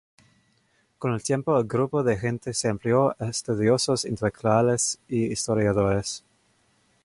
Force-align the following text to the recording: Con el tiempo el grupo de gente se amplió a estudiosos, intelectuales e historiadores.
Con 0.97 1.13
el 1.13 1.21
tiempo 1.21 1.55
el 1.59 1.67
grupo 1.67 2.01
de 2.01 2.17
gente 2.17 2.55
se 2.55 2.69
amplió 2.69 3.11
a 3.21 3.27
estudiosos, 3.29 4.03
intelectuales 4.05 4.97
e 5.07 5.15
historiadores. 5.29 6.23